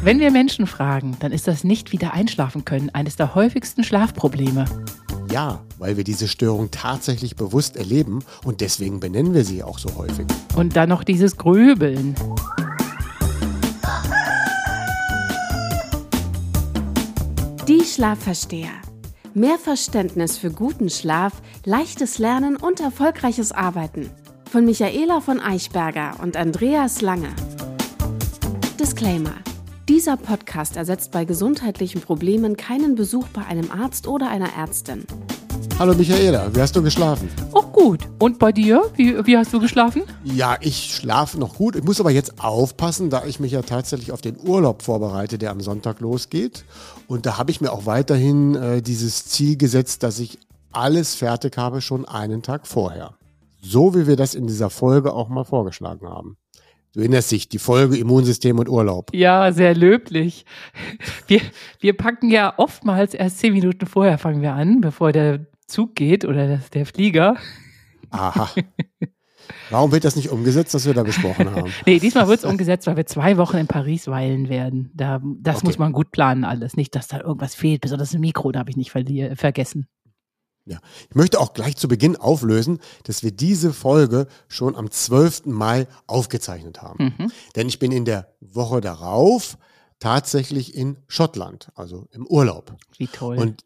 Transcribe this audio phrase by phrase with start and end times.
[0.00, 4.64] Wenn wir Menschen fragen, dann ist das nicht wieder einschlafen können eines der häufigsten Schlafprobleme.
[5.30, 9.96] Ja, weil wir diese Störung tatsächlich bewusst erleben und deswegen benennen wir sie auch so
[9.96, 10.26] häufig.
[10.54, 12.14] Und dann noch dieses Grübeln.
[17.66, 18.70] Die Schlafversteher.
[19.34, 24.10] Mehr Verständnis für guten Schlaf, leichtes Lernen und erfolgreiches Arbeiten.
[24.50, 27.30] Von Michaela von Eichberger und Andreas Lange.
[28.80, 29.34] Disclaimer.
[29.88, 35.06] Dieser Podcast ersetzt bei gesundheitlichen Problemen keinen Besuch bei einem Arzt oder einer Ärztin.
[35.78, 37.30] Hallo Michaela, wie hast du geschlafen?
[37.54, 38.06] Oh gut.
[38.18, 38.82] Und bei dir?
[38.96, 40.02] Wie, wie hast du geschlafen?
[40.24, 41.74] Ja, ich schlafe noch gut.
[41.74, 45.52] Ich muss aber jetzt aufpassen, da ich mich ja tatsächlich auf den Urlaub vorbereite, der
[45.52, 46.66] am Sonntag losgeht.
[47.06, 50.38] Und da habe ich mir auch weiterhin äh, dieses Ziel gesetzt, dass ich
[50.70, 53.14] alles fertig habe, schon einen Tag vorher.
[53.62, 56.36] So wie wir das in dieser Folge auch mal vorgeschlagen haben.
[56.94, 59.10] Du erinnerst dich, die Folge Immunsystem und Urlaub.
[59.14, 60.44] Ja, sehr löblich.
[61.26, 61.40] Wir,
[61.80, 66.24] wir packen ja oftmals erst zehn Minuten vorher fangen wir an, bevor der Zug geht
[66.24, 67.36] oder das, der Flieger.
[68.10, 68.48] Aha.
[69.70, 71.70] Warum wird das nicht umgesetzt, was wir da besprochen haben?
[71.84, 74.90] Nee, diesmal wird es umgesetzt, weil wir zwei Wochen in Paris weilen werden.
[74.94, 75.66] Da, das Okay.
[75.66, 76.74] muss man gut planen alles.
[76.76, 79.88] Nicht, dass da irgendwas fehlt, besonders im Mikro, da habe ich nicht vergessen.
[80.68, 80.80] Ja.
[81.08, 85.46] Ich möchte auch gleich zu Beginn auflösen, dass wir diese Folge schon am 12.
[85.46, 87.14] Mai aufgezeichnet haben.
[87.18, 87.32] Mhm.
[87.56, 89.56] Denn ich bin in der Woche darauf
[89.98, 92.76] tatsächlich in Schottland, also im Urlaub.
[92.98, 93.38] Wie toll.
[93.38, 93.64] Und,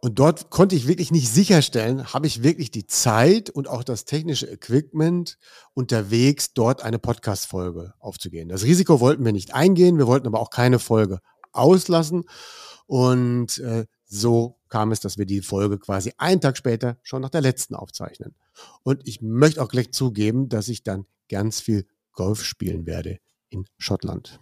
[0.00, 4.04] und dort konnte ich wirklich nicht sicherstellen, habe ich wirklich die Zeit und auch das
[4.04, 5.38] technische Equipment
[5.74, 8.48] unterwegs, dort eine Podcast-Folge aufzugehen.
[8.48, 11.20] Das Risiko wollten wir nicht eingehen, wir wollten aber auch keine Folge
[11.52, 12.24] auslassen.
[12.86, 17.30] Und äh, so kam es, dass wir die Folge quasi einen Tag später schon nach
[17.30, 18.34] der letzten aufzeichnen.
[18.82, 23.18] Und ich möchte auch gleich zugeben, dass ich dann ganz viel Golf spielen werde
[23.50, 24.38] in Schottland.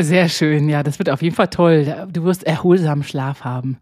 [0.00, 2.08] Sehr schön, ja, das wird auf jeden Fall toll.
[2.10, 3.78] Du wirst erholsamen Schlaf haben.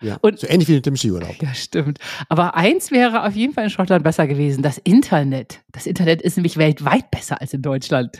[0.00, 1.40] Ja, Und- so ähnlich wie mit dem Skiurlaub.
[1.40, 1.98] Ja, stimmt.
[2.28, 5.60] Aber eins wäre auf jeden Fall in Schottland besser gewesen, das Internet.
[5.70, 8.18] Das Internet ist nämlich weltweit besser als in Deutschland.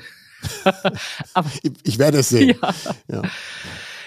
[1.34, 2.56] Aber Ich, ich werde es sehen.
[2.62, 2.74] ja.
[3.10, 3.22] Ja.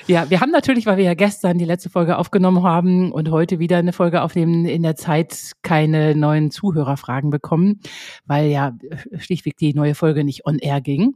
[0.07, 3.57] Ja, wir haben natürlich, weil wir ja gestern die letzte Folge aufgenommen haben und heute
[3.57, 7.79] wieder eine Folge aufnehmen, in der Zeit keine neuen Zuhörerfragen bekommen,
[8.25, 8.73] weil ja
[9.17, 11.15] schlichtweg die neue Folge nicht on air ging.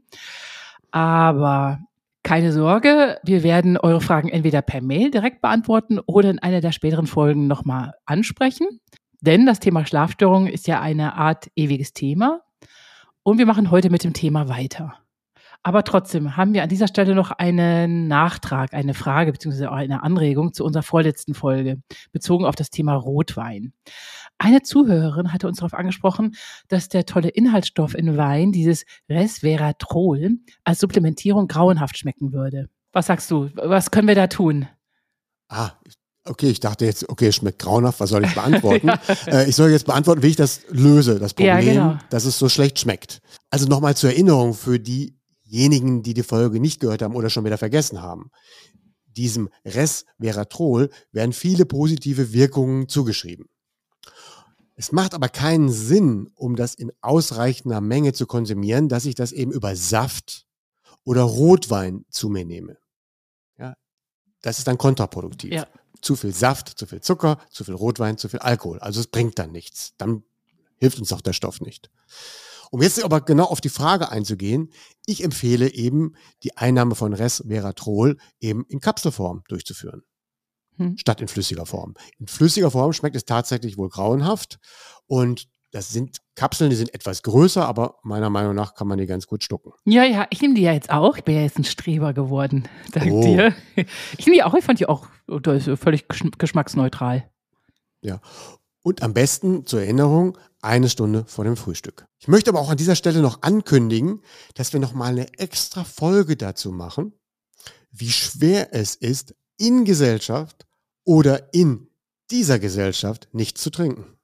[0.89, 1.81] Aber
[2.23, 6.71] keine Sorge, wir werden eure Fragen entweder per Mail direkt beantworten oder in einer der
[6.71, 8.79] späteren Folgen nochmal ansprechen.
[9.21, 12.41] Denn das Thema Schlafstörung ist ja eine Art ewiges Thema.
[13.21, 14.95] Und wir machen heute mit dem Thema weiter.
[15.61, 19.65] Aber trotzdem haben wir an dieser Stelle noch einen Nachtrag, eine Frage bzw.
[19.67, 21.81] auch eine Anregung zu unserer vorletzten Folge,
[22.13, 23.73] bezogen auf das Thema Rotwein.
[24.37, 26.35] Eine Zuhörerin hatte uns darauf angesprochen,
[26.69, 32.69] dass der tolle Inhaltsstoff in Wein, dieses Resveratrol, als Supplementierung grauenhaft schmecken würde.
[32.93, 33.49] Was sagst du?
[33.55, 34.67] Was können wir da tun?
[35.49, 35.71] Ah,
[36.25, 38.89] okay, ich dachte jetzt, okay, es schmeckt grauenhaft, was soll ich beantworten?
[39.27, 41.97] äh, ich soll jetzt beantworten, wie ich das löse, das Ja, Problem, genau.
[42.09, 43.19] dass es so schlecht schmeckt.
[43.49, 44.79] Also nochmal zur Erinnerung für
[45.49, 48.31] diejenigen, die die Folge nicht gehört haben oder schon wieder vergessen haben.
[49.07, 53.47] Diesem Resveratrol werden viele positive Wirkungen zugeschrieben.
[54.75, 59.33] Es macht aber keinen Sinn, um das in ausreichender Menge zu konsumieren, dass ich das
[59.33, 60.45] eben über Saft
[61.03, 62.77] oder Rotwein zu mir nehme.
[63.57, 63.75] Ja,
[64.41, 65.51] das ist dann kontraproduktiv.
[65.51, 65.67] Ja.
[66.01, 68.79] Zu viel Saft, zu viel Zucker, zu viel Rotwein, zu viel Alkohol.
[68.79, 69.95] Also es bringt dann nichts.
[69.97, 70.23] Dann
[70.77, 71.89] hilft uns auch der Stoff nicht.
[72.71, 74.71] Um jetzt aber genau auf die Frage einzugehen,
[75.05, 76.13] ich empfehle eben
[76.43, 80.03] die Einnahme von Resveratrol eben in Kapselform durchzuführen
[80.77, 80.97] Hm.
[80.97, 81.95] statt in flüssiger Form.
[82.19, 84.59] In flüssiger Form schmeckt es tatsächlich wohl grauenhaft
[85.07, 89.05] und das sind Kapseln, die sind etwas größer, aber meiner Meinung nach kann man die
[89.05, 89.71] ganz gut schlucken.
[89.85, 91.15] Ja, ja, ich nehme die ja jetzt auch.
[91.17, 93.21] Ich bin ja jetzt ein Streber geworden, dank Oh.
[93.21, 93.53] dir.
[94.17, 97.29] Ich nehme die auch, ich fand die auch ist völlig geschm- geschmacksneutral.
[98.81, 102.05] Und am besten zur Erinnerung eine Stunde vor dem Frühstück.
[102.19, 104.21] Ich möchte aber auch an dieser Stelle noch ankündigen,
[104.55, 107.13] dass wir noch mal eine extra Folge dazu machen,
[107.91, 110.65] wie schwer es ist, in Gesellschaft
[111.03, 111.87] oder in
[112.31, 114.18] dieser Gesellschaft nichts zu trinken.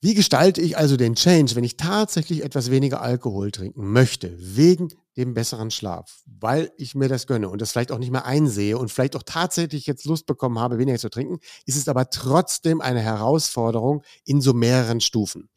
[0.00, 4.90] Wie gestalte ich also den Change, wenn ich tatsächlich etwas weniger Alkohol trinken möchte, wegen
[5.16, 8.78] dem besseren Schlaf, weil ich mir das gönne und das vielleicht auch nicht mehr einsehe
[8.78, 12.80] und vielleicht auch tatsächlich jetzt Lust bekommen habe, weniger zu trinken, ist es aber trotzdem
[12.80, 15.48] eine Herausforderung in so mehreren Stufen.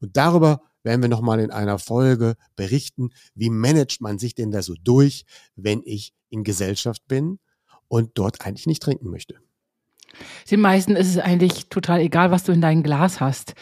[0.00, 4.60] Und darüber werden wir nochmal in einer Folge berichten, wie managt man sich denn da
[4.60, 5.24] so durch,
[5.56, 7.38] wenn ich in Gesellschaft bin
[7.88, 9.40] und dort eigentlich nicht trinken möchte.
[10.50, 13.54] Den meisten ist es eigentlich total egal, was du in deinem Glas hast.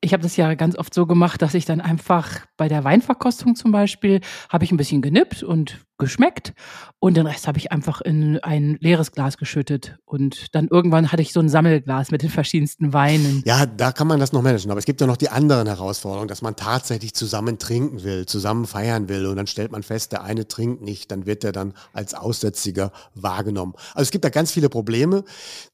[0.00, 3.56] Ich habe das ja ganz oft so gemacht, dass ich dann einfach bei der Weinverkostung
[3.56, 4.20] zum Beispiel
[4.50, 6.54] habe ich ein bisschen genippt und geschmeckt
[6.98, 11.22] und den Rest habe ich einfach in ein leeres Glas geschüttet und dann irgendwann hatte
[11.22, 13.42] ich so ein Sammelglas mit den verschiedensten Weinen.
[13.44, 16.26] Ja, da kann man das noch managen, aber es gibt ja noch die anderen Herausforderungen,
[16.26, 20.24] dass man tatsächlich zusammen trinken will, zusammen feiern will und dann stellt man fest, der
[20.24, 23.74] eine trinkt nicht, dann wird er dann als Aussätziger wahrgenommen.
[23.94, 25.24] Also es gibt da ganz viele Probleme.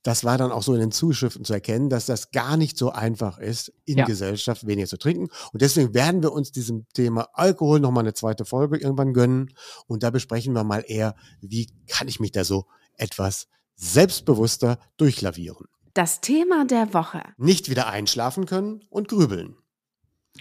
[0.02, 2.90] Das war dann auch so in den Zuschriften zu erkennen, dass das gar nicht so
[2.90, 4.04] einfach ist, in ja.
[4.04, 8.44] Gesellschaft weniger zu trinken und deswegen werden wir uns diesem Thema Alkohol nochmal eine zweite
[8.44, 9.54] Folge irgendwann gönnen
[9.86, 12.66] und da besprechen wir mal eher, wie kann ich mich da so
[12.98, 15.66] etwas selbstbewusster durchlavieren.
[15.94, 17.22] Das Thema der Woche.
[17.38, 19.56] Nicht wieder einschlafen können und grübeln.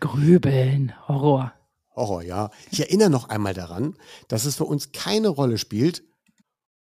[0.01, 1.53] Grübeln, Horror.
[1.95, 2.51] Horror, ja.
[2.71, 3.95] Ich erinnere noch einmal daran,
[4.27, 6.03] dass es für uns keine Rolle spielt,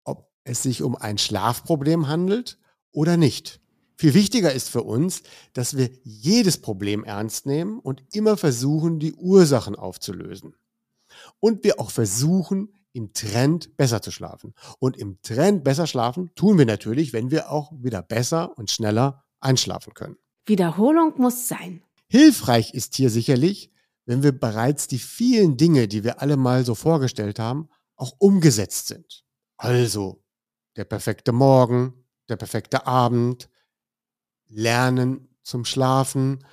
[0.03, 2.59] ob es sich um ein Schlafproblem handelt
[2.91, 3.61] oder nicht.
[3.95, 5.23] Viel wichtiger ist für uns,
[5.53, 10.55] dass wir jedes Problem ernst nehmen und immer versuchen, die Ursachen aufzulösen
[11.39, 14.53] und wir auch versuchen, im Trend besser zu schlafen.
[14.79, 19.23] Und im Trend besser schlafen tun wir natürlich, wenn wir auch wieder besser und schneller
[19.39, 20.17] einschlafen können.
[20.45, 21.83] Wiederholung muss sein.
[22.07, 23.71] Hilfreich ist hier sicherlich,
[24.05, 28.87] wenn wir bereits die vielen Dinge, die wir alle mal so vorgestellt haben, auch umgesetzt
[28.87, 29.23] sind.
[29.57, 30.23] Also
[30.75, 31.93] der perfekte Morgen,
[32.27, 33.49] der perfekte Abend,
[34.47, 36.45] Lernen zum Schlafen,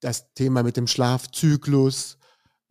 [0.00, 2.18] das Thema mit dem Schlafzyklus,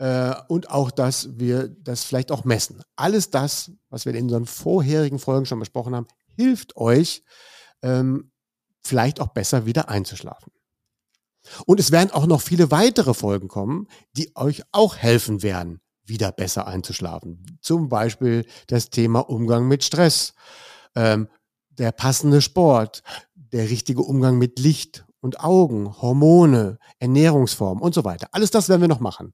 [0.04, 2.82] äh, und auch, dass wir das vielleicht auch messen.
[2.98, 7.24] Alles das, was wir in unseren vorherigen Folgen schon besprochen haben, hilft euch,
[7.82, 8.30] ähm,
[8.82, 10.52] vielleicht auch besser wieder einzuschlafen.
[11.66, 16.34] Und es werden auch noch viele weitere Folgen kommen, die euch auch helfen werden, wieder
[16.34, 17.58] besser einzuschlafen.
[17.62, 20.34] Zum Beispiel das Thema Umgang mit Stress,
[20.96, 21.30] ähm,
[21.70, 23.04] der passende Sport,
[23.36, 28.28] der richtige Umgang mit Licht und Augen, Hormone, Ernährungsform und so weiter.
[28.34, 29.34] Alles das werden wir noch machen.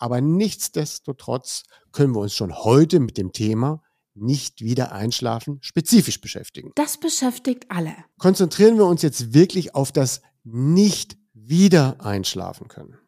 [0.00, 3.82] Aber nichtsdestotrotz können wir uns schon heute mit dem Thema
[4.14, 6.72] nicht wieder einschlafen spezifisch beschäftigen.
[6.74, 7.94] Das beschäftigt alle.
[8.18, 12.98] Konzentrieren wir uns jetzt wirklich auf das nicht wieder einschlafen können.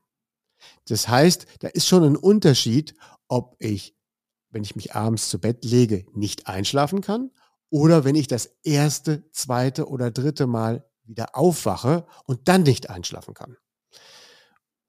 [0.86, 2.94] Das heißt, da ist schon ein Unterschied,
[3.26, 3.96] ob ich,
[4.50, 7.30] wenn ich mich abends zu Bett lege, nicht einschlafen kann
[7.70, 13.34] oder wenn ich das erste, zweite oder dritte Mal wieder aufwache und dann nicht einschlafen
[13.34, 13.56] kann.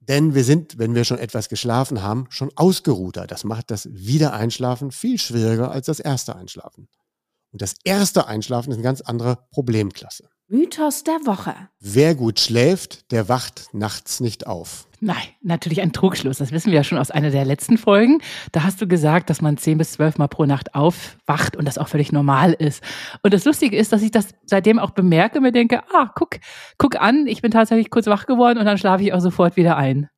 [0.07, 3.25] Denn wir sind, wenn wir schon etwas geschlafen haben, schon ausgeruhter.
[3.25, 6.89] Das macht das Wiedereinschlafen viel schwieriger als das erste Einschlafen.
[7.51, 10.29] Und das erste Einschlafen ist eine ganz andere Problemklasse.
[10.49, 11.55] Mythos der Woche.
[11.79, 14.87] Wer gut schläft, der wacht nachts nicht auf.
[14.99, 16.37] Nein, natürlich ein Trugschluss.
[16.37, 18.21] Das wissen wir ja schon aus einer der letzten Folgen.
[18.51, 21.77] Da hast du gesagt, dass man zehn bis zwölf Mal pro Nacht aufwacht und das
[21.77, 22.83] auch völlig normal ist.
[23.21, 26.39] Und das Lustige ist, dass ich das seitdem auch bemerke und mir denke, ah, guck,
[26.77, 29.77] guck an, ich bin tatsächlich kurz wach geworden und dann schlafe ich auch sofort wieder
[29.77, 30.09] ein.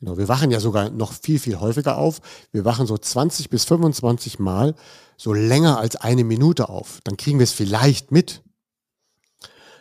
[0.00, 2.20] Genau, wir wachen ja sogar noch viel, viel häufiger auf.
[2.52, 4.76] Wir wachen so 20 bis 25 Mal
[5.16, 7.00] so länger als eine Minute auf.
[7.02, 8.42] Dann kriegen wir es vielleicht mit.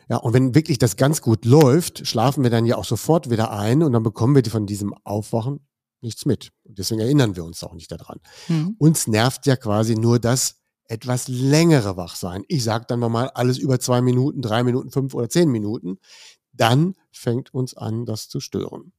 [0.10, 3.52] Ja, und wenn wirklich das ganz gut läuft, schlafen wir dann ja auch sofort wieder
[3.52, 5.60] ein und dann bekommen wir von diesem Aufwachen
[6.02, 6.52] nichts mit.
[6.64, 8.20] Und deswegen erinnern wir uns auch nicht daran.
[8.48, 8.76] Mhm.
[8.78, 12.44] Uns nervt ja quasi nur das etwas längere Wachsein.
[12.48, 15.98] Ich sage dann nochmal alles über zwei Minuten, drei Minuten, fünf oder zehn Minuten.
[16.54, 18.94] Dann fängt uns an, das zu stören.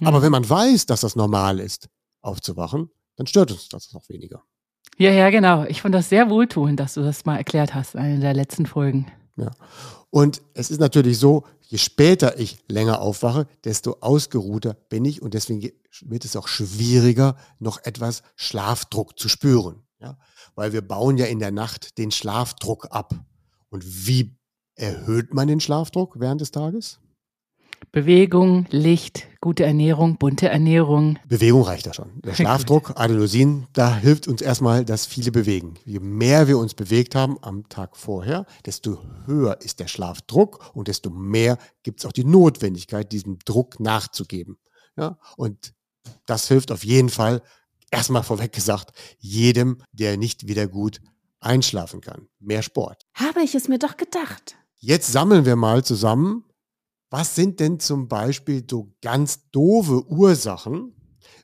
[0.00, 0.06] Mhm.
[0.06, 1.88] Aber wenn man weiß, dass das normal ist,
[2.22, 4.42] aufzuwachen, dann stört uns das auch weniger.
[4.98, 5.64] Ja, ja, genau.
[5.64, 8.64] Ich fand das sehr wohltuend, dass du das mal erklärt hast in einer der letzten
[8.64, 9.06] Folgen.
[9.36, 9.50] Ja.
[10.16, 15.34] Und es ist natürlich so, je später ich länger aufwache, desto ausgeruhter bin ich und
[15.34, 15.70] deswegen
[16.06, 19.82] wird es auch schwieriger, noch etwas Schlafdruck zu spüren.
[20.00, 20.16] Ja?
[20.54, 23.14] Weil wir bauen ja in der Nacht den Schlafdruck ab.
[23.68, 24.38] Und wie
[24.74, 26.98] erhöht man den Schlafdruck während des Tages?
[27.92, 31.18] Bewegung, Licht, gute Ernährung, bunte Ernährung.
[31.28, 32.20] Bewegung reicht da schon.
[32.22, 35.74] Der Schlafdruck, Adenosin, da hilft uns erstmal, dass viele bewegen.
[35.84, 40.88] Je mehr wir uns bewegt haben am Tag vorher, desto höher ist der Schlafdruck und
[40.88, 44.58] desto mehr gibt es auch die Notwendigkeit, diesem Druck nachzugeben.
[44.96, 45.18] Ja?
[45.36, 45.72] Und
[46.26, 47.42] das hilft auf jeden Fall,
[47.90, 51.00] erstmal vorweg gesagt, jedem, der nicht wieder gut
[51.40, 52.28] einschlafen kann.
[52.40, 53.06] Mehr Sport.
[53.14, 54.56] Habe ich es mir doch gedacht.
[54.78, 56.44] Jetzt sammeln wir mal zusammen,
[57.10, 60.94] was sind denn zum Beispiel so ganz doofe Ursachen,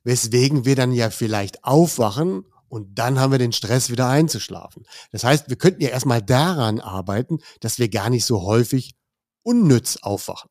[0.05, 4.85] weswegen wir dann ja vielleicht aufwachen und dann haben wir den Stress wieder einzuschlafen.
[5.11, 8.95] Das heißt, wir könnten ja erstmal daran arbeiten, dass wir gar nicht so häufig
[9.43, 10.51] unnütz aufwachen.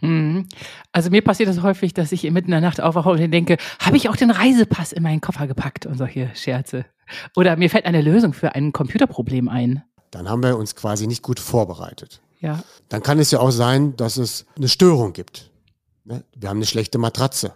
[0.00, 0.48] Mhm.
[0.90, 3.96] Also mir passiert das häufig, dass ich mitten in der Nacht aufwache und denke, habe
[3.96, 6.84] ich auch den Reisepass in meinen Koffer gepackt und solche Scherze.
[7.36, 9.84] Oder mir fällt eine Lösung für ein Computerproblem ein.
[10.10, 12.20] Dann haben wir uns quasi nicht gut vorbereitet.
[12.42, 12.62] Ja.
[12.88, 15.50] Dann kann es ja auch sein, dass es eine Störung gibt.
[16.04, 16.24] Ne?
[16.36, 17.54] Wir haben eine schlechte Matratze.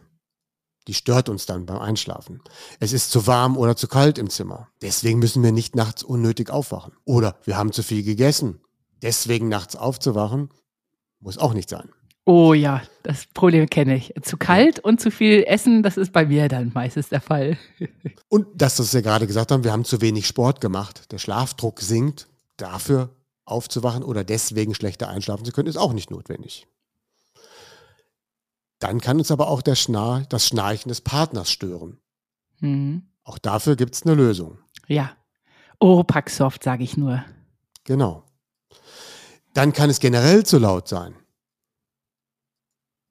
[0.86, 2.40] Die stört uns dann beim Einschlafen.
[2.78, 4.68] Es ist zu warm oder zu kalt im Zimmer.
[4.80, 6.92] Deswegen müssen wir nicht nachts unnötig aufwachen.
[7.04, 8.60] Oder wir haben zu viel gegessen.
[9.02, 10.50] Deswegen nachts aufzuwachen,
[11.18, 11.90] muss auch nicht sein.
[12.24, 14.14] Oh ja, das Problem kenne ich.
[14.22, 17.58] Zu kalt und zu viel Essen, das ist bei mir dann meistens der Fall.
[18.28, 21.12] Und das, was wir gerade gesagt haben, wir haben zu wenig Sport gemacht.
[21.12, 22.28] Der Schlafdruck sinkt.
[22.56, 23.15] Dafür
[23.46, 26.66] aufzuwachen oder deswegen schlechter einschlafen zu können, ist auch nicht notwendig.
[28.78, 31.98] Dann kann uns aber auch der Schnarch, das Schnarchen des Partners stören.
[32.60, 33.08] Mhm.
[33.22, 34.58] Auch dafür gibt es eine Lösung.
[34.86, 35.16] Ja.
[35.78, 37.24] Oropaxoft, sage ich nur.
[37.84, 38.24] Genau.
[39.54, 41.14] Dann kann es generell zu laut sein.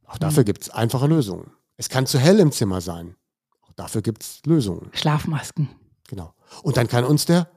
[0.06, 0.46] Auch dafür mhm.
[0.46, 1.52] gibt es einfache Lösungen.
[1.78, 3.16] Es kann zu hell im Zimmer sein.
[3.62, 4.90] Auch dafür gibt es Lösungen.
[4.94, 5.70] Schlafmasken.
[6.08, 6.34] Genau.
[6.62, 7.50] Und dann kann uns der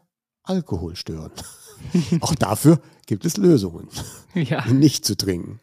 [0.42, 1.32] Alkohol stören.
[2.20, 3.88] Auch dafür gibt es Lösungen,
[4.34, 4.66] ja.
[4.66, 5.60] nicht zu trinken.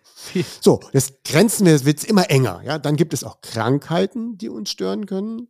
[0.59, 2.61] So, das grenzen wir, wird immer enger.
[2.65, 5.49] Ja, dann gibt es auch Krankheiten, die uns stören können.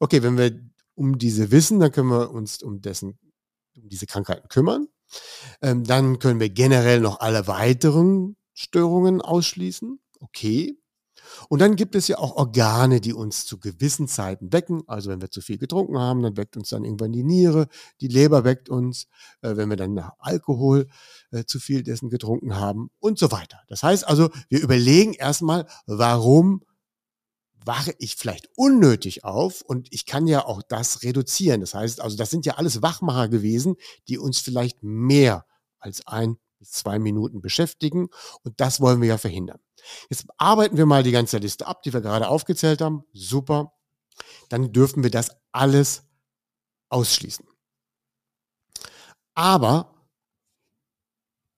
[0.00, 0.52] Okay, wenn wir
[0.94, 3.18] um diese wissen, dann können wir uns um dessen,
[3.76, 4.88] um diese Krankheiten kümmern.
[5.62, 9.98] Ähm, dann können wir generell noch alle weiteren Störungen ausschließen.
[10.20, 10.76] Okay.
[11.48, 14.82] Und dann gibt es ja auch Organe, die uns zu gewissen Zeiten wecken.
[14.86, 17.68] Also wenn wir zu viel getrunken haben, dann weckt uns dann irgendwann die Niere,
[18.00, 19.06] die Leber weckt uns,
[19.42, 20.88] äh, wenn wir dann nach Alkohol
[21.30, 23.60] äh, zu viel dessen getrunken haben und so weiter.
[23.68, 26.62] Das heißt also, wir überlegen erstmal, warum
[27.64, 31.60] wache ich vielleicht unnötig auf und ich kann ja auch das reduzieren.
[31.60, 33.76] Das heißt also, das sind ja alles Wachmacher gewesen,
[34.08, 35.46] die uns vielleicht mehr
[35.78, 38.08] als ein bis zwei Minuten beschäftigen
[38.44, 39.58] und das wollen wir ja verhindern.
[40.08, 43.04] Jetzt arbeiten wir mal die ganze Liste ab, die wir gerade aufgezählt haben.
[43.12, 43.72] Super.
[44.48, 46.04] Dann dürfen wir das alles
[46.88, 47.44] ausschließen.
[49.34, 49.92] Aber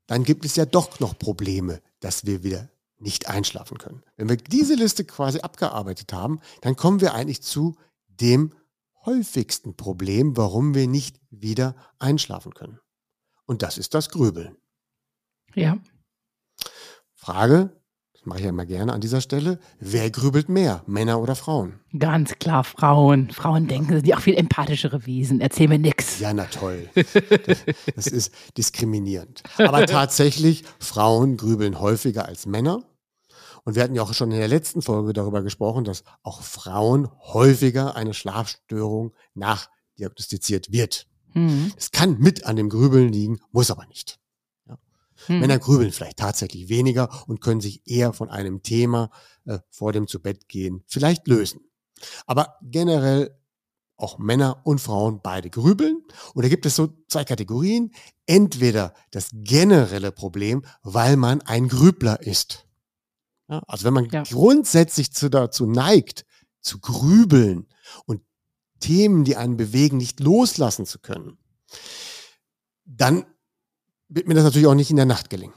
[0.07, 4.03] dann gibt es ja doch noch Probleme, dass wir wieder nicht einschlafen können.
[4.17, 7.77] Wenn wir diese Liste quasi abgearbeitet haben, dann kommen wir eigentlich zu
[8.09, 8.55] dem
[9.05, 12.81] häufigsten Problem, warum wir nicht wieder einschlafen können.
[13.45, 14.57] Und das ist das Grübeln.
[15.55, 15.79] Ja.
[17.15, 17.71] Frage,
[18.25, 19.59] mache ich ja immer gerne an dieser Stelle.
[19.79, 21.81] Wer grübelt mehr, Männer oder Frauen?
[21.99, 23.31] Ganz klar Frauen.
[23.31, 25.41] Frauen denken, sind ja auch viel empathischere Wesen.
[25.41, 26.21] Erzähl mir nichts.
[26.21, 26.89] Ja, na toll.
[27.95, 29.43] Das ist diskriminierend.
[29.59, 32.83] Aber tatsächlich, Frauen grübeln häufiger als Männer.
[33.65, 37.09] Und wir hatten ja auch schon in der letzten Folge darüber gesprochen, dass auch Frauen
[37.33, 41.07] häufiger eine Schlafstörung nachdiagnostiziert wird.
[41.33, 41.73] Mhm.
[41.77, 44.19] Es kann mit an dem Grübeln liegen, muss aber nicht.
[45.26, 45.40] Hm.
[45.40, 49.11] Männer grübeln vielleicht tatsächlich weniger und können sich eher von einem Thema
[49.47, 51.61] äh, vor dem zu Bett gehen vielleicht lösen.
[52.26, 53.38] Aber generell
[53.97, 56.02] auch Männer und Frauen beide grübeln.
[56.35, 57.93] Und da gibt es so zwei Kategorien.
[58.26, 62.66] Entweder das generelle Problem, weil man ein Grübler ist.
[63.49, 64.23] Ja, also wenn man ja.
[64.25, 66.25] grundsätzlich zu, dazu neigt,
[66.61, 67.69] zu grübeln
[68.07, 68.23] und
[68.81, 71.38] Themen, die einen bewegen, nicht loslassen zu können,
[72.85, 73.26] dann
[74.09, 75.55] wird mir das natürlich auch nicht in der Nacht gelingen.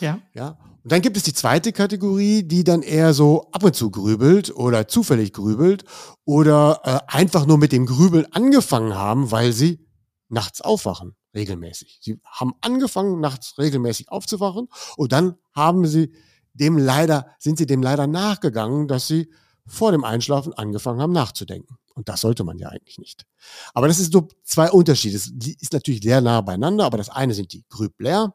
[0.00, 0.20] Ja.
[0.34, 0.58] Ja.
[0.84, 4.54] Und dann gibt es die zweite Kategorie, die dann eher so ab und zu grübelt
[4.54, 5.84] oder zufällig grübelt
[6.24, 9.86] oder äh, einfach nur mit dem Grübeln angefangen haben, weil sie
[10.28, 11.98] nachts aufwachen, regelmäßig.
[12.00, 16.12] Sie haben angefangen, nachts regelmäßig aufzuwachen und dann haben sie
[16.54, 19.30] dem leider, sind sie dem leider nachgegangen, dass sie
[19.68, 21.76] vor dem Einschlafen angefangen haben nachzudenken.
[21.94, 23.26] Und das sollte man ja eigentlich nicht.
[23.74, 25.16] Aber das ist so zwei Unterschiede.
[25.16, 28.34] Es ist natürlich sehr nah beieinander, aber das eine sind die Grübler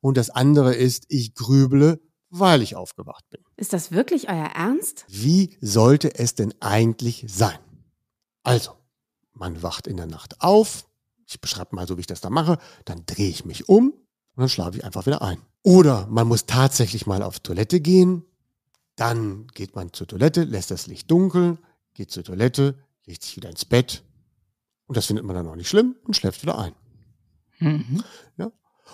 [0.00, 3.42] und das andere ist, ich grüble, weil ich aufgewacht bin.
[3.56, 5.04] Ist das wirklich euer Ernst?
[5.08, 7.58] Wie sollte es denn eigentlich sein?
[8.42, 8.72] Also,
[9.32, 10.86] man wacht in der Nacht auf,
[11.26, 13.96] ich beschreibe mal so, wie ich das da mache, dann drehe ich mich um und
[14.36, 15.40] dann schlafe ich einfach wieder ein.
[15.62, 18.24] Oder man muss tatsächlich mal auf Toilette gehen,
[18.96, 21.58] dann geht man zur Toilette, lässt das Licht dunkel,
[21.94, 24.02] geht zur Toilette, legt sich wieder ins Bett
[24.86, 26.74] und das findet man dann auch nicht schlimm und schläft wieder ein.
[27.58, 28.04] Mhm.
[28.36, 28.52] Ja?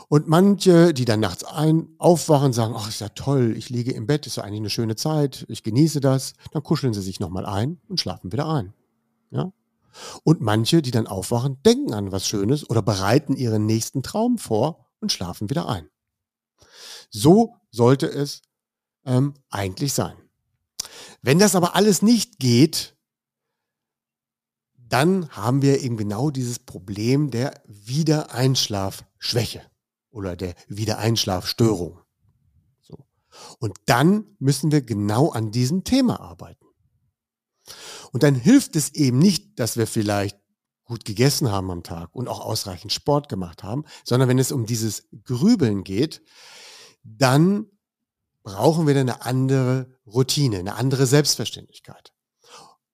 [0.08, 4.06] Und manche, die dann nachts ein aufwachen, sagen, ach, ist ja toll, ich liege im
[4.06, 7.46] Bett, ist ja eigentlich eine schöne Zeit, ich genieße das, dann kuscheln sie sich nochmal
[7.46, 8.72] ein und schlafen wieder ein.
[9.30, 9.52] Ja?
[10.22, 14.86] Und manche, die dann aufwachen, denken an was Schönes oder bereiten ihren nächsten Traum vor
[15.00, 15.88] und schlafen wieder ein.
[17.10, 18.42] So sollte es
[19.04, 20.16] ähm, eigentlich sein.
[21.22, 22.96] Wenn das aber alles nicht geht,
[24.74, 29.62] dann haben wir eben genau dieses Problem der Wiedereinschlafschwäche
[30.10, 32.00] oder der Wiedereinschlafstörung.
[32.80, 33.06] So.
[33.60, 36.66] Und dann müssen wir genau an diesem Thema arbeiten.
[38.10, 40.36] Und dann hilft es eben nicht, dass wir vielleicht
[40.84, 44.66] gut gegessen haben am Tag und auch ausreichend Sport gemacht haben, sondern wenn es um
[44.66, 46.20] dieses Grübeln geht,
[47.04, 47.66] dann
[48.42, 52.12] brauchen wir eine andere Routine, eine andere Selbstverständlichkeit.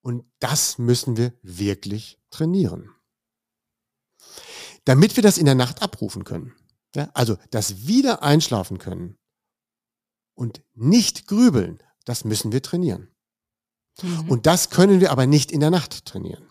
[0.03, 2.91] Und das müssen wir wirklich trainieren.
[4.85, 6.55] Damit wir das in der Nacht abrufen können.
[6.95, 9.19] Ja, also das wieder einschlafen können
[10.35, 13.09] und nicht grübeln, das müssen wir trainieren.
[14.01, 14.31] Mhm.
[14.31, 16.49] Und das können wir aber nicht in der Nacht trainieren.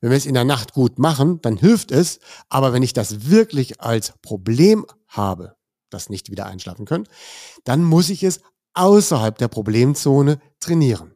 [0.00, 2.20] Wenn wir es in der Nacht gut machen, dann hilft es.
[2.48, 5.56] Aber wenn ich das wirklich als Problem habe,
[5.90, 7.06] das nicht wieder einschlafen können,
[7.64, 8.40] dann muss ich es
[8.74, 11.14] außerhalb der Problemzone trainieren.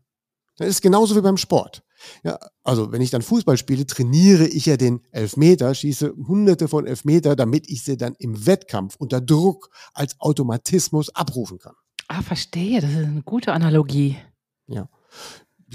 [0.57, 1.83] Das ist genauso wie beim Sport.
[2.23, 6.87] Ja, also wenn ich dann Fußball spiele, trainiere ich ja den Elfmeter, schieße hunderte von
[6.87, 11.75] Elfmeter, damit ich sie dann im Wettkampf unter Druck als Automatismus abrufen kann.
[12.09, 12.81] Ah, verstehe.
[12.81, 14.17] Das ist eine gute Analogie.
[14.67, 14.89] Ja.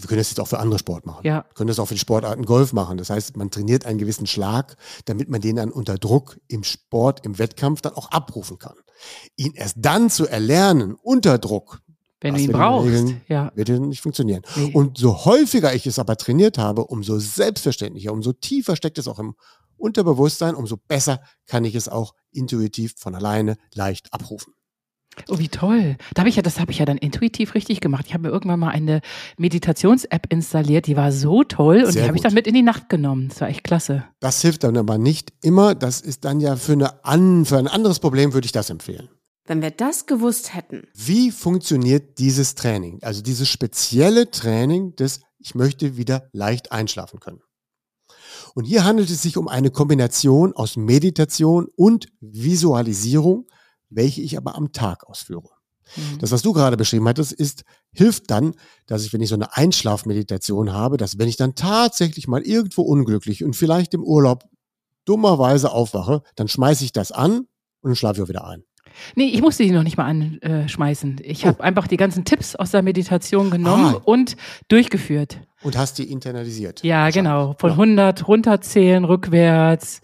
[0.04, 1.26] Wir können das jetzt auch für andere Sport machen.
[1.26, 1.46] Ja.
[1.48, 2.98] Wir können das auch für die Sportarten Golf machen.
[2.98, 4.76] Das heißt, man trainiert einen gewissen Schlag,
[5.06, 8.76] damit man den dann unter Druck im Sport, im Wettkampf dann auch abrufen kann.
[9.36, 11.82] Ihn erst dann zu erlernen, unter Druck,
[12.22, 13.52] wenn du ihn brauchst, Regeln, ja.
[13.56, 14.42] wird nicht funktionieren.
[14.56, 14.72] Nee.
[14.74, 19.20] Und so häufiger ich es aber trainiert habe, umso selbstverständlicher, umso tiefer steckt es auch
[19.20, 19.36] im
[19.78, 24.54] Unterbewusstsein, umso besser kann ich es auch intuitiv von alleine leicht abrufen.
[25.28, 25.98] Oh, wie toll.
[26.14, 28.06] Da habe ich ja, das habe ich ja dann intuitiv richtig gemacht.
[28.08, 29.02] Ich habe mir irgendwann mal eine
[29.38, 32.62] Meditations-App installiert, die war so toll und Sehr die habe ich dann mit in die
[32.62, 33.30] Nacht genommen.
[33.30, 34.06] Das war echt klasse.
[34.20, 35.76] Das hilft dann aber nicht immer.
[35.76, 39.10] Das ist dann ja für, eine an, für ein anderes Problem würde ich das empfehlen.
[39.46, 40.88] Wenn wir das gewusst hätten.
[40.94, 43.00] Wie funktioniert dieses Training?
[43.02, 47.42] Also dieses spezielle Training des Ich möchte wieder leicht einschlafen können.
[48.54, 53.48] Und hier handelt es sich um eine Kombination aus Meditation und Visualisierung,
[53.90, 55.50] welche ich aber am Tag ausführe.
[55.96, 56.20] Mhm.
[56.20, 58.54] Das, was du gerade beschrieben hattest, ist, hilft dann,
[58.88, 62.84] dass ich, wenn ich so eine Einschlafmeditation habe, dass wenn ich dann tatsächlich mal irgendwo
[62.84, 64.44] unglücklich und vielleicht im Urlaub
[65.06, 67.48] dummerweise aufwache, dann schmeiße ich das an
[67.82, 68.64] und schlafe ich auch wieder ein.
[69.16, 71.22] Nee, ich musste die noch nicht mal anschmeißen.
[71.24, 71.64] Ich habe oh.
[71.64, 74.02] einfach die ganzen Tipps aus der Meditation genommen ah.
[74.04, 74.36] und
[74.68, 75.40] durchgeführt.
[75.62, 76.84] Und hast die internalisiert.
[76.84, 77.56] Ja, genau.
[77.60, 77.76] Von ja.
[77.76, 80.02] 100 runterzählen, rückwärts.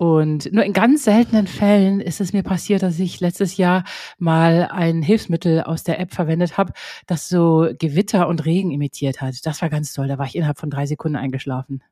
[0.00, 3.84] Und nur in ganz seltenen Fällen ist es mir passiert, dass ich letztes Jahr
[4.16, 6.72] mal ein Hilfsmittel aus der App verwendet habe,
[7.06, 9.34] das so Gewitter und Regen imitiert hat.
[9.44, 10.08] Das war ganz toll.
[10.08, 11.82] Da war ich innerhalb von drei Sekunden eingeschlafen.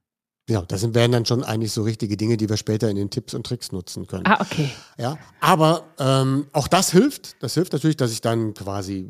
[0.48, 3.10] Ja, das sind, wären dann schon eigentlich so richtige Dinge, die wir später in den
[3.10, 4.24] Tipps und Tricks nutzen können.
[4.26, 4.70] Ah, okay.
[4.96, 7.36] Ja, aber ähm, auch das hilft.
[7.42, 9.06] Das hilft natürlich, dass ich dann quasi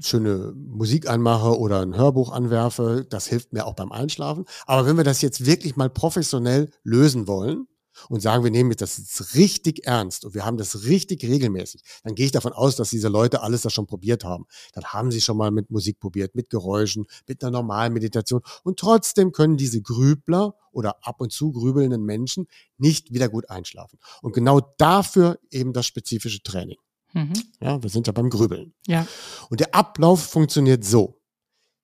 [0.00, 3.04] schöne Musik anmache oder ein Hörbuch anwerfe.
[3.10, 4.46] Das hilft mir auch beim Einschlafen.
[4.64, 7.66] Aber wenn wir das jetzt wirklich mal professionell lösen wollen,
[8.08, 12.14] und sagen, wir nehmen das jetzt richtig ernst und wir haben das richtig regelmäßig, dann
[12.14, 14.46] gehe ich davon aus, dass diese Leute alles das schon probiert haben.
[14.72, 18.78] Dann haben sie schon mal mit Musik probiert, mit Geräuschen, mit einer normalen Meditation und
[18.78, 23.98] trotzdem können diese Grübler oder ab und zu grübelnden Menschen nicht wieder gut einschlafen.
[24.22, 26.78] Und genau dafür eben das spezifische Training.
[27.12, 27.32] Mhm.
[27.60, 28.74] Ja, wir sind ja beim Grübeln.
[28.86, 29.06] Ja.
[29.50, 31.20] Und der Ablauf funktioniert so.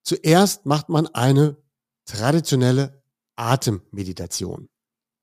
[0.03, 1.57] Zuerst macht man eine
[2.05, 3.03] traditionelle
[3.37, 4.69] Atemmeditation.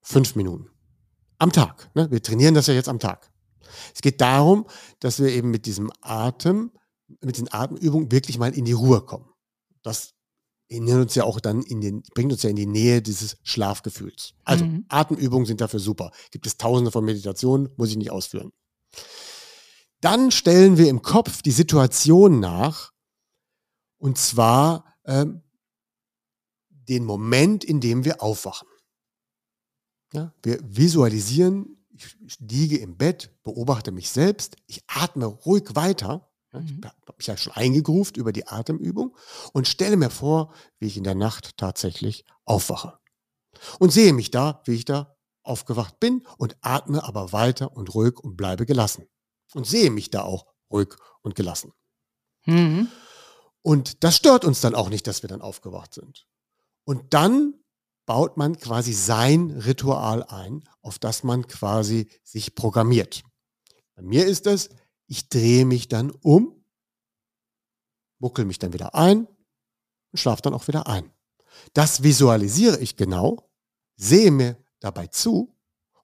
[0.02, 0.71] Fünf Minuten.
[1.42, 1.90] Am Tag.
[1.96, 2.08] Ne?
[2.08, 3.28] Wir trainieren das ja jetzt am Tag.
[3.92, 4.64] Es geht darum,
[5.00, 6.70] dass wir eben mit diesem Atem,
[7.20, 9.28] mit den Atemübungen wirklich mal in die Ruhe kommen.
[9.82, 10.14] Das
[10.70, 14.34] uns ja auch dann in den, bringt uns ja in die Nähe dieses Schlafgefühls.
[14.44, 14.84] Also mhm.
[14.88, 16.12] Atemübungen sind dafür super.
[16.30, 18.52] Gibt es tausende von Meditationen, muss ich nicht ausführen.
[20.00, 22.92] Dann stellen wir im Kopf die Situation nach,
[23.98, 25.42] und zwar ähm,
[26.70, 28.68] den Moment, in dem wir aufwachen.
[30.12, 36.28] Ja, wir visualisieren, ich liege im Bett, beobachte mich selbst, ich atme ruhig weiter.
[36.52, 36.84] Ja, ich mhm.
[36.84, 39.16] habe mich ja schon eingegruft über die Atemübung
[39.52, 42.98] und stelle mir vor, wie ich in der Nacht tatsächlich aufwache.
[43.78, 48.18] Und sehe mich da, wie ich da aufgewacht bin und atme aber weiter und ruhig
[48.18, 49.06] und bleibe gelassen.
[49.54, 51.72] Und sehe mich da auch ruhig und gelassen.
[52.46, 52.88] Mhm.
[53.62, 56.26] Und das stört uns dann auch nicht, dass wir dann aufgewacht sind.
[56.84, 57.54] Und dann
[58.06, 63.22] baut man quasi sein Ritual ein, auf das man quasi sich programmiert.
[63.94, 64.70] Bei mir ist es,
[65.06, 66.64] ich drehe mich dann um,
[68.18, 71.10] buckel mich dann wieder ein und schlafe dann auch wieder ein.
[71.74, 73.50] Das visualisiere ich genau,
[73.96, 75.54] sehe mir dabei zu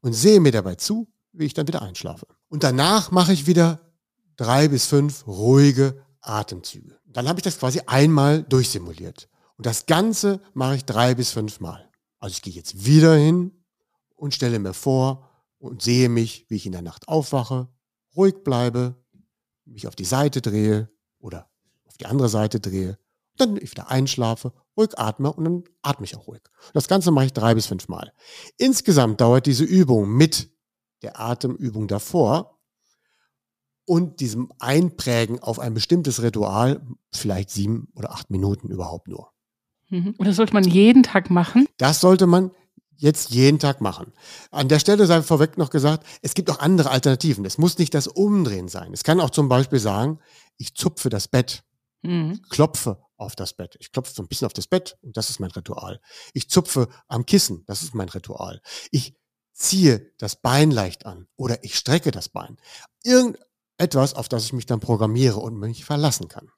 [0.00, 2.26] und sehe mir dabei zu, wie ich dann wieder einschlafe.
[2.48, 3.80] Und danach mache ich wieder
[4.36, 6.98] drei bis fünf ruhige Atemzüge.
[7.06, 9.28] Dann habe ich das quasi einmal durchsimuliert.
[9.56, 11.87] Und das Ganze mache ich drei bis fünf Mal.
[12.18, 13.52] Also ich gehe jetzt wieder hin
[14.16, 15.28] und stelle mir vor
[15.58, 17.68] und sehe mich, wie ich in der Nacht aufwache,
[18.16, 18.96] ruhig bleibe,
[19.64, 21.50] mich auf die Seite drehe oder
[21.84, 22.98] auf die andere Seite drehe,
[23.36, 26.42] dann wieder einschlafe, ruhig atme und dann atme ich auch ruhig.
[26.74, 28.12] Das Ganze mache ich drei bis fünf Mal.
[28.56, 30.50] Insgesamt dauert diese Übung mit
[31.02, 32.58] der Atemübung davor
[33.84, 39.32] und diesem Einprägen auf ein bestimmtes Ritual vielleicht sieben oder acht Minuten überhaupt nur.
[39.90, 40.14] Mhm.
[40.18, 41.66] Und das sollte man jeden Tag machen?
[41.78, 42.50] Das sollte man
[42.98, 44.12] jetzt jeden Tag machen.
[44.50, 47.44] An der Stelle sei vorweg noch gesagt, es gibt auch andere Alternativen.
[47.44, 48.92] Es muss nicht das Umdrehen sein.
[48.92, 50.18] Es kann auch zum Beispiel sagen,
[50.56, 51.62] ich zupfe das Bett,
[52.02, 52.42] mhm.
[52.50, 53.76] klopfe auf das Bett.
[53.78, 56.00] Ich klopfe so ein bisschen auf das Bett und das ist mein Ritual.
[56.34, 58.60] Ich zupfe am Kissen, das ist mein Ritual.
[58.90, 59.14] Ich
[59.52, 62.58] ziehe das Bein leicht an oder ich strecke das Bein.
[63.04, 66.50] Irgendetwas, auf das ich mich dann programmiere und mich verlassen kann.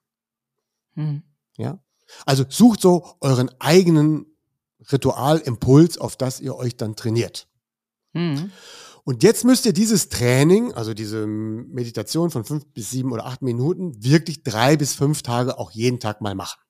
[0.94, 1.22] Mhm.
[1.56, 1.82] Ja?
[2.26, 4.26] Also sucht so euren eigenen
[4.90, 7.48] Ritualimpuls, auf das ihr euch dann trainiert.
[8.12, 8.50] Mhm.
[9.04, 13.42] Und jetzt müsst ihr dieses Training, also diese Meditation von fünf bis sieben oder acht
[13.42, 16.60] Minuten, wirklich drei bis fünf Tage auch jeden Tag mal machen.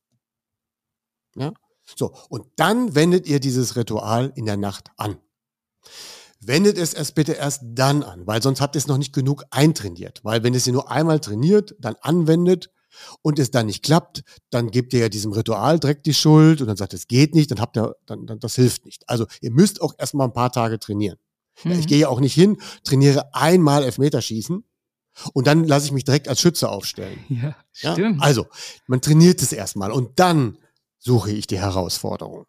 [1.36, 1.52] Ja?
[1.96, 2.14] So.
[2.28, 5.18] Und dann wendet ihr dieses Ritual in der Nacht an.
[6.40, 9.44] Wendet es erst bitte erst dann an, weil sonst habt ihr es noch nicht genug
[9.50, 10.24] eintrainiert.
[10.24, 12.70] Weil wenn ihr es nur einmal trainiert, dann anwendet,
[13.22, 16.66] und es dann nicht klappt, dann gebt ihr ja diesem Ritual direkt die Schuld und
[16.66, 19.08] dann sagt, es geht nicht, dann habt ihr, dann, dann das hilft nicht.
[19.08, 21.18] Also ihr müsst auch erstmal ein paar Tage trainieren.
[21.64, 21.72] Mhm.
[21.72, 24.64] Ich gehe ja auch nicht hin, trainiere einmal Elfmeterschießen
[25.32, 27.24] und dann lasse ich mich direkt als Schütze aufstellen.
[27.28, 28.18] Ja, stimmt.
[28.18, 28.22] Ja?
[28.22, 28.46] Also,
[28.86, 30.58] man trainiert es erstmal und dann
[30.98, 32.46] suche ich die Herausforderung.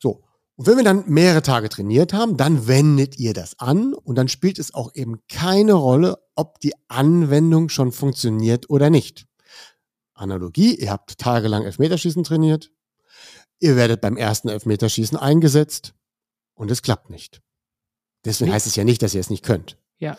[0.00, 0.22] So.
[0.56, 4.28] Und wenn wir dann mehrere Tage trainiert haben, dann wendet ihr das an und dann
[4.28, 9.26] spielt es auch eben keine Rolle, ob die Anwendung schon funktioniert oder nicht.
[10.14, 12.70] Analogie, ihr habt tagelang Elfmeterschießen trainiert,
[13.58, 15.94] ihr werdet beim ersten Elfmeterschießen eingesetzt
[16.54, 17.40] und es klappt nicht.
[18.24, 18.54] Deswegen nicht.
[18.54, 19.76] heißt es ja nicht, dass ihr es nicht könnt.
[19.98, 20.16] Ja.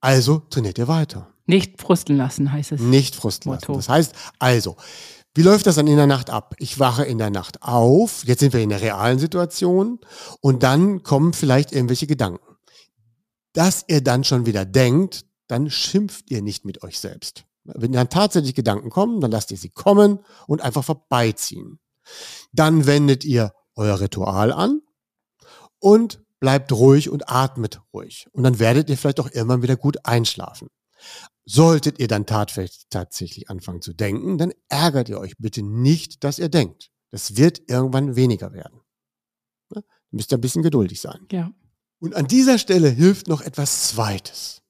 [0.00, 1.32] Also trainiert ihr weiter.
[1.46, 2.80] Nicht frusteln lassen heißt es.
[2.80, 3.72] Nicht frusteln lassen.
[3.72, 4.76] Das heißt, also,
[5.34, 6.54] wie läuft das dann in der Nacht ab?
[6.58, 10.00] Ich wache in der Nacht auf, jetzt sind wir in der realen Situation
[10.40, 12.56] und dann kommen vielleicht irgendwelche Gedanken.
[13.52, 17.44] Dass ihr dann schon wieder denkt, dann schimpft ihr nicht mit euch selbst.
[17.64, 21.78] Wenn dann tatsächlich Gedanken kommen, dann lasst ihr sie kommen und einfach vorbeiziehen.
[22.52, 24.80] Dann wendet ihr euer Ritual an
[25.78, 28.28] und bleibt ruhig und atmet ruhig.
[28.32, 30.68] Und dann werdet ihr vielleicht auch irgendwann wieder gut einschlafen.
[31.44, 36.48] Solltet ihr dann tatsächlich anfangen zu denken, dann ärgert ihr euch bitte nicht, dass ihr
[36.48, 36.90] denkt.
[37.10, 38.80] Das wird irgendwann weniger werden.
[39.74, 41.26] Ja, müsst ihr ein bisschen geduldig sein.
[41.30, 41.50] Ja.
[41.98, 44.62] Und an dieser Stelle hilft noch etwas Zweites.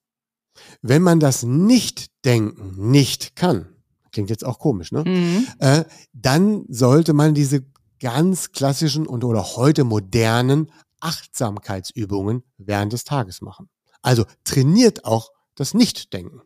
[0.82, 3.68] Wenn man das Nicht-Denken nicht kann,
[4.12, 5.04] klingt jetzt auch komisch, ne?
[5.04, 5.46] Mhm.
[5.58, 7.64] Äh, dann sollte man diese
[8.00, 13.68] ganz klassischen und oder heute modernen Achtsamkeitsübungen während des Tages machen.
[14.02, 16.42] Also trainiert auch das Nicht-Denken.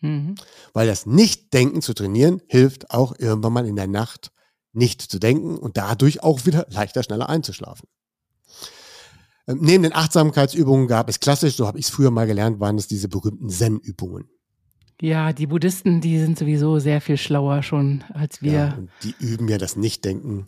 [0.00, 0.34] Mhm.
[0.72, 4.30] Weil das Nicht-Denken zu trainieren hilft auch irgendwann mal in der Nacht
[4.72, 7.88] nicht zu denken und dadurch auch wieder leichter, schneller einzuschlafen.
[9.48, 12.76] Ähm, neben den Achtsamkeitsübungen gab es klassisch, so habe ich es früher mal gelernt, waren
[12.76, 14.28] es diese berühmten Zen-Übungen.
[15.00, 18.52] Ja, die Buddhisten, die sind sowieso sehr viel schlauer schon als wir.
[18.52, 20.46] Ja, die üben ja das Nichtdenken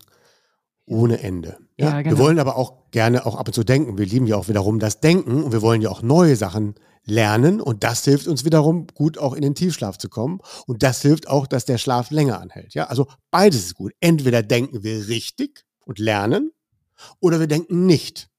[0.87, 1.59] ohne Ende.
[1.79, 2.17] Ja, ja genau.
[2.17, 3.97] Wir wollen aber auch gerne auch ab und zu denken.
[3.97, 7.61] Wir lieben ja auch wiederum das Denken und wir wollen ja auch neue Sachen lernen
[7.61, 11.29] und das hilft uns wiederum gut auch in den Tiefschlaf zu kommen und das hilft
[11.29, 12.75] auch, dass der Schlaf länger anhält.
[12.75, 13.93] Ja, also beides ist gut.
[14.01, 16.51] Entweder denken wir richtig und lernen
[17.21, 18.30] oder wir denken nicht.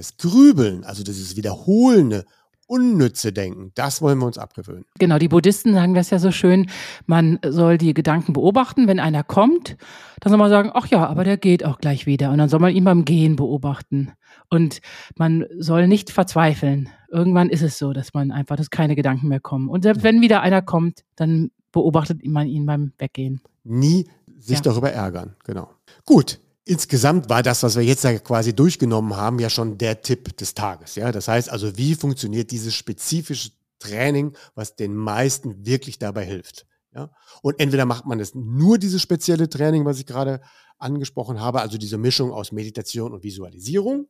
[0.00, 2.24] Das Grübeln, also dieses wiederholende,
[2.66, 4.86] unnütze Denken, das wollen wir uns abgewöhnen.
[4.98, 6.70] Genau, die Buddhisten sagen das ja so schön,
[7.04, 9.76] man soll die Gedanken beobachten, wenn einer kommt,
[10.20, 12.60] dann soll man sagen, ach ja, aber der geht auch gleich wieder und dann soll
[12.60, 14.12] man ihn beim Gehen beobachten
[14.48, 14.80] und
[15.16, 16.88] man soll nicht verzweifeln.
[17.10, 20.22] Irgendwann ist es so, dass man einfach, dass keine Gedanken mehr kommen und selbst wenn
[20.22, 23.42] wieder einer kommt, dann beobachtet man ihn beim Weggehen.
[23.64, 24.08] Nie
[24.38, 24.62] sich ja.
[24.62, 25.68] darüber ärgern, genau.
[26.06, 30.36] Gut, Insgesamt war das, was wir jetzt ja quasi durchgenommen haben, ja schon der Tipp
[30.36, 30.94] des Tages.
[30.94, 36.66] Ja, das heißt also, wie funktioniert dieses spezifische Training, was den meisten wirklich dabei hilft?
[36.92, 37.10] Ja,
[37.42, 40.40] und entweder macht man es nur dieses spezielle Training, was ich gerade
[40.78, 44.08] angesprochen habe, also diese Mischung aus Meditation und Visualisierung,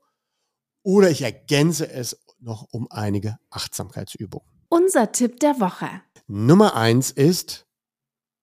[0.82, 4.48] oder ich ergänze es noch um einige Achtsamkeitsübungen.
[4.70, 5.88] Unser Tipp der Woche.
[6.26, 7.66] Nummer eins ist,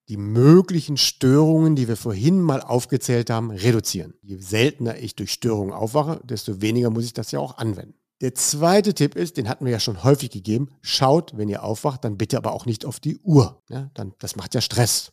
[0.09, 4.13] die möglichen Störungen, die wir vorhin mal aufgezählt haben, reduzieren.
[4.21, 7.95] Je seltener ich durch Störungen aufwache, desto weniger muss ich das ja auch anwenden.
[8.21, 12.03] Der zweite Tipp ist, den hatten wir ja schon häufig gegeben, schaut, wenn ihr aufwacht,
[12.03, 13.61] dann bitte aber auch nicht auf die Uhr.
[13.69, 15.11] Ja, dann, das macht ja Stress.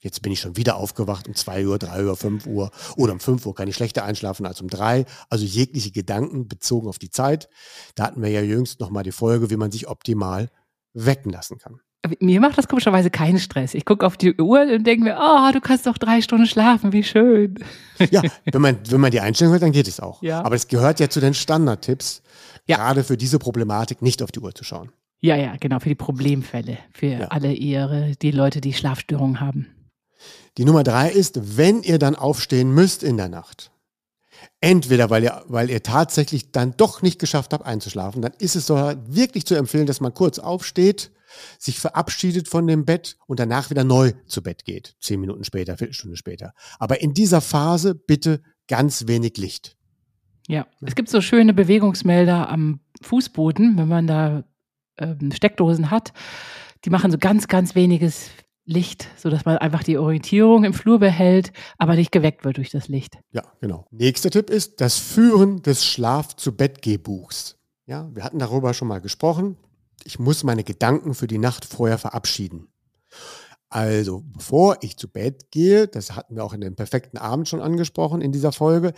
[0.00, 3.20] Jetzt bin ich schon wieder aufgewacht um 2 Uhr, 3 Uhr, 5 Uhr oder um
[3.20, 5.04] 5 Uhr kann ich schlechter einschlafen als um 3.
[5.28, 7.48] Also jegliche Gedanken bezogen auf die Zeit.
[7.94, 10.50] Da hatten wir ja jüngst nochmal die Folge, wie man sich optimal
[10.92, 11.80] wecken lassen kann.
[12.20, 13.74] Mir macht das komischerweise keinen Stress.
[13.74, 16.92] Ich gucke auf die Uhr und denke mir, oh, du kannst doch drei Stunden schlafen,
[16.92, 17.58] wie schön.
[18.10, 20.22] Ja, wenn man, wenn man die Einstellung hört, dann geht es auch.
[20.22, 20.44] Ja.
[20.44, 22.22] Aber es gehört ja zu den Standardtipps,
[22.66, 22.76] ja.
[22.76, 24.92] gerade für diese Problematik nicht auf die Uhr zu schauen.
[25.20, 27.26] Ja, ja, genau, für die Problemfälle, für ja.
[27.28, 29.66] alle ihre, die Leute, die Schlafstörungen haben.
[30.58, 33.70] Die Nummer drei ist, wenn ihr dann aufstehen müsst in der Nacht,
[34.60, 38.66] entweder weil ihr, weil ihr tatsächlich dann doch nicht geschafft habt einzuschlafen, dann ist es
[38.66, 41.10] doch wirklich zu empfehlen, dass man kurz aufsteht,
[41.58, 44.96] sich verabschiedet von dem Bett und danach wieder neu zu Bett geht.
[45.00, 46.52] Zehn Minuten später, Viertelstunde später.
[46.78, 49.76] Aber in dieser Phase bitte ganz wenig Licht.
[50.48, 54.44] Ja, es gibt so schöne Bewegungsmelder am Fußboden, wenn man da
[54.98, 56.12] ähm, Steckdosen hat.
[56.84, 58.30] Die machen so ganz, ganz weniges
[58.64, 62.88] Licht, sodass man einfach die Orientierung im Flur behält, aber nicht geweckt wird durch das
[62.88, 63.18] Licht.
[63.30, 63.86] Ja, genau.
[63.90, 67.58] Nächster Tipp ist das Führen des Schlaf-zu-Bett-Gehbuchs.
[67.86, 69.56] Ja, wir hatten darüber schon mal gesprochen.
[70.06, 72.68] Ich muss meine Gedanken für die Nacht vorher verabschieden.
[73.68, 77.60] Also, bevor ich zu Bett gehe, das hatten wir auch in dem perfekten Abend schon
[77.60, 78.92] angesprochen in dieser Folge,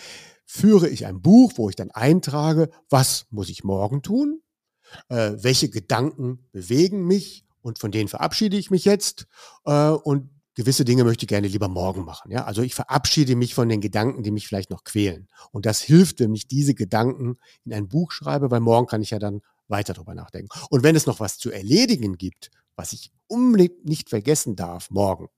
[0.45, 4.43] führe ich ein Buch, wo ich dann eintrage, was muss ich morgen tun,
[5.09, 9.27] äh, welche Gedanken bewegen mich und von denen verabschiede ich mich jetzt
[9.65, 12.31] äh, und gewisse Dinge möchte ich gerne lieber morgen machen.
[12.31, 12.45] Ja?
[12.45, 15.29] Also ich verabschiede mich von den Gedanken, die mich vielleicht noch quälen.
[15.53, 19.11] Und das hilft, wenn ich diese Gedanken in ein Buch schreibe, weil morgen kann ich
[19.11, 20.49] ja dann weiter darüber nachdenken.
[20.71, 25.29] Und wenn es noch was zu erledigen gibt, was ich unbedingt nicht vergessen darf morgen,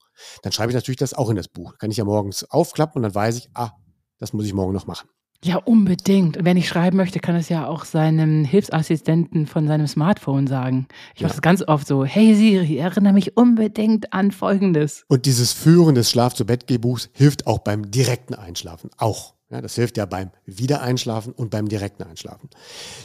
[0.42, 1.78] dann schreibe ich natürlich das auch in das Buch.
[1.78, 3.72] Kann ich ja morgens aufklappen und dann weiß ich, ah,
[4.18, 5.08] das muss ich morgen noch machen.
[5.42, 6.36] Ja, unbedingt.
[6.36, 10.86] Und wenn ich schreiben möchte, kann es ja auch seinem Hilfsassistenten von seinem Smartphone sagen.
[11.14, 11.26] Ich ja.
[11.26, 15.04] mache das ganz oft so, hey Siri, erinnere mich unbedingt an Folgendes.
[15.08, 18.90] Und dieses Führen des Schlaf-zu-Bett-Gehbuchs hilft auch beim direkten Einschlafen.
[18.98, 19.34] Auch.
[19.50, 22.48] Ja, das hilft ja beim Wiedereinschlafen und beim direkten Einschlafen.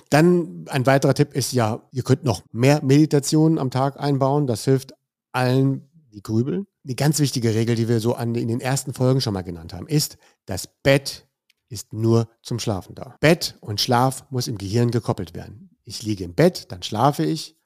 [0.10, 4.45] Dann ein weiterer Tipp ist ja, ihr könnt noch mehr Meditationen am Tag einbauen.
[4.45, 4.93] Das hilft
[5.31, 6.67] allen, die grübeln.
[6.84, 9.73] Die ganz wichtige Regel, die wir so an, in den ersten Folgen schon mal genannt
[9.73, 11.27] haben, ist, das Bett
[11.67, 13.15] ist nur zum Schlafen da.
[13.19, 15.71] Bett und Schlaf muss im Gehirn gekoppelt werden.
[15.84, 17.58] Ich liege im Bett, dann schlafe ich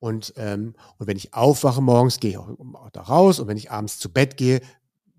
[0.00, 2.56] und, ähm, und wenn ich aufwache morgens, gehe ich auch
[2.92, 4.60] da raus und wenn ich abends zu Bett gehe,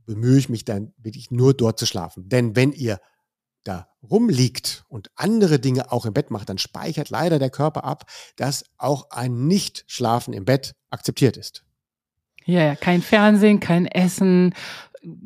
[0.10, 2.28] bemühe ich mich dann wirklich nur dort zu schlafen.
[2.30, 3.00] Denn wenn ihr
[3.64, 8.10] da rumliegt und andere Dinge auch im Bett macht, dann speichert leider der Körper ab,
[8.36, 11.64] dass auch ein Nicht-Schlafen im Bett akzeptiert ist.
[12.44, 14.56] Ja, ja, kein Fernsehen, kein Essen,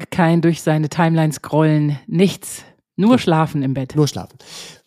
[0.10, 2.66] kein durch seine Timeline scrollen, nichts.
[2.98, 3.96] Nur schlafen im Bett.
[3.96, 4.38] Nur schlafen.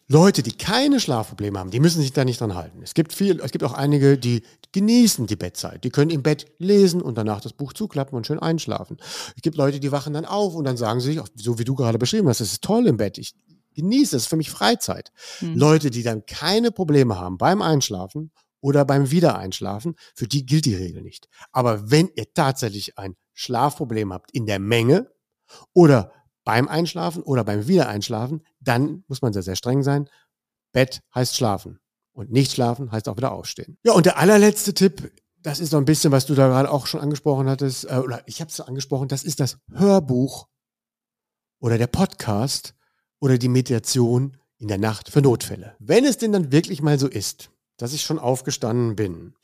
[0.08, 2.80] Leute, die keine Schlafprobleme haben, die müssen sich da nicht dran halten.
[2.82, 5.82] Es gibt viel, es gibt auch einige, die genießen die Bettzeit.
[5.82, 8.98] Die können im Bett lesen und danach das Buch zuklappen und schön einschlafen.
[9.34, 11.98] Es gibt Leute, die wachen dann auf und dann sagen sie, so wie du gerade
[11.98, 13.18] beschrieben hast, das ist toll im Bett.
[13.18, 13.34] Ich
[13.74, 15.12] genieße es, für mich Freizeit.
[15.38, 15.56] Hm.
[15.56, 20.74] Leute, die dann keine Probleme haben beim Einschlafen oder beim Wiedereinschlafen, für die gilt die
[20.74, 21.28] Regel nicht.
[21.52, 25.10] Aber wenn ihr tatsächlich ein Schlafproblem habt in der Menge
[25.72, 26.12] oder
[26.44, 30.08] beim Einschlafen oder beim Wiedereinschlafen, dann muss man sehr, sehr streng sein.
[30.72, 31.78] Bett heißt schlafen.
[32.12, 33.78] Und nicht schlafen heißt auch wieder aufstehen.
[33.84, 36.86] Ja, und der allerletzte Tipp, das ist so ein bisschen, was du da gerade auch
[36.86, 40.48] schon angesprochen hattest, äh, oder ich habe es angesprochen, das ist das Hörbuch
[41.60, 42.74] oder der Podcast
[43.20, 45.76] oder die Meditation in der Nacht für Notfälle.
[45.78, 49.34] Wenn es denn dann wirklich mal so ist, dass ich schon aufgestanden bin,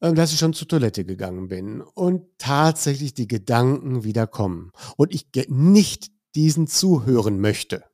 [0.00, 5.14] äh, dass ich schon zur Toilette gegangen bin und tatsächlich die Gedanken wieder kommen und
[5.14, 7.84] ich nicht diesen zuhören möchte,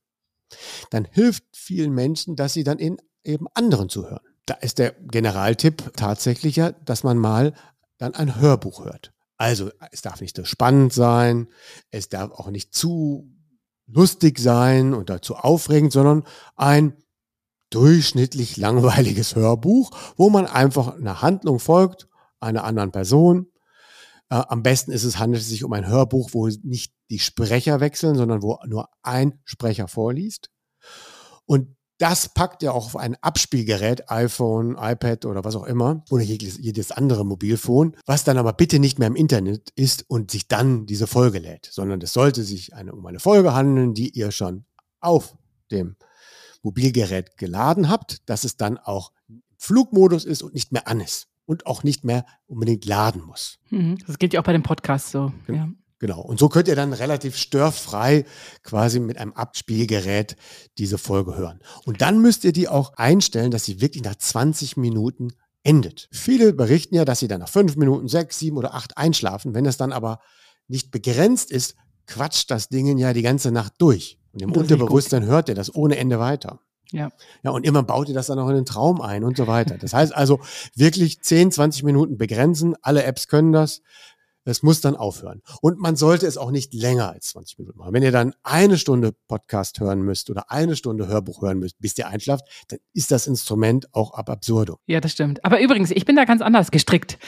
[0.91, 4.25] dann hilft vielen Menschen, dass sie dann in eben anderen zuhören.
[4.47, 7.55] Da ist der Generaltipp tatsächlich ja, dass man mal
[7.99, 9.13] dann ein Hörbuch hört.
[9.37, 11.49] Also es darf nicht so spannend sein,
[11.91, 13.31] es darf auch nicht zu
[13.87, 16.25] lustig sein und dazu aufregend, sondern
[16.57, 16.95] ein
[17.71, 22.09] durchschnittlich langweiliges Hörbuch, wo man einfach einer Handlung folgt,
[22.41, 23.49] einer anderen Person
[24.31, 27.81] äh, am besten ist es, handelt es sich um ein Hörbuch, wo nicht die Sprecher
[27.81, 30.51] wechseln, sondern wo nur ein Sprecher vorliest.
[31.47, 36.25] Und das packt ihr auch auf ein Abspielgerät, iPhone, iPad oder was auch immer, oder
[36.25, 40.49] jedes, jedes andere Mobilfon, was dann aber bitte nicht mehr im Internet ist und sich
[40.49, 44.33] dann diese Folge lädt, sondern es sollte sich eine, um eine Folge handeln, die ihr
[44.33, 44.65] schon
[45.01, 45.37] auf
[45.71, 45.97] dem
[46.63, 49.13] Mobilgerät geladen habt, dass es dann auch
[49.57, 53.59] Flugmodus ist und nicht mehr an ist und auch nicht mehr unbedingt laden muss.
[53.71, 53.99] Mhm.
[54.07, 55.33] Das gilt ja auch bei dem Podcast so.
[55.49, 55.69] Ja.
[55.99, 56.21] Genau.
[56.21, 58.27] Und so könnt ihr dann relativ störfrei
[58.63, 60.37] quasi mit einem Abspielgerät
[60.77, 61.61] diese Folge hören.
[61.87, 66.09] Und dann müsst ihr die auch einstellen, dass sie wirklich nach 20 Minuten endet.
[66.13, 69.55] Viele berichten ja, dass sie dann nach fünf Minuten, sechs, sieben oder acht einschlafen.
[69.55, 70.21] Wenn es dann aber
[70.69, 71.75] nicht begrenzt ist,
[72.07, 74.19] quatscht das Ding ja die ganze Nacht durch.
[74.33, 76.61] Und im Unterbewusstsein hört ihr das ohne Ende weiter.
[76.93, 77.11] Ja.
[77.43, 79.79] Ja, und immer baut ihr das dann auch in den Traum ein und so weiter.
[79.79, 80.41] Das heißt also
[80.75, 82.77] wirklich 10, 20 Minuten begrenzen.
[82.83, 83.83] Alle Apps können das.
[84.47, 85.41] Es muss dann aufhören.
[85.63, 87.95] Und man sollte es auch nicht länger als 20 Minuten machen.
[87.95, 91.97] Wenn ihr dann eine Stunde Podcast hören müsst oder eine Stunde Hörbuch hören müsst, bis
[91.97, 94.77] ihr einschlaft, dann ist das Instrument auch ab absurdum.
[94.87, 95.43] Ja, das stimmt.
[95.45, 97.19] Aber übrigens, ich bin da ganz anders gestrickt.